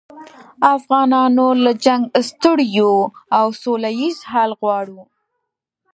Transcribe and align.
افغانان 0.75 1.29
نور 1.39 1.55
له 1.65 1.71
جنګه 1.85 2.09
ستړي 2.29 2.65
یوو 2.79 3.11
او 3.37 3.47
سوله 3.61 3.89
ییز 3.99 4.17
حل 4.31 4.51
غواړو 4.61 5.01